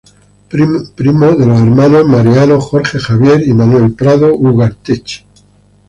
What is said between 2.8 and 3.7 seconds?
Javier y